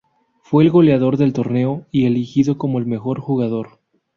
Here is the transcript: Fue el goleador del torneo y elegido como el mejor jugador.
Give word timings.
Fue 0.41 0.63
el 0.63 0.71
goleador 0.71 1.15
del 1.15 1.31
torneo 1.31 1.85
y 1.91 2.07
elegido 2.07 2.57
como 2.57 2.79
el 2.79 2.87
mejor 2.87 3.19
jugador. 3.19 3.79